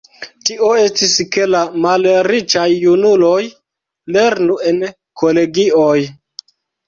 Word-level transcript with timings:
Tio 0.49 0.67
estis, 0.83 1.11
ke 1.35 1.43
la 1.55 1.59
malriĉaj 1.83 2.63
junuloj 2.85 3.35
lernu 4.17 4.57
en 4.73 4.81
kolegioj. 5.23 5.99